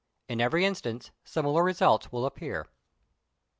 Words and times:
In 0.27 0.41
every 0.41 0.65
instance 0.65 1.11
similar 1.23 1.63
results 1.63 2.11
will 2.11 2.25
appear. 2.25 2.65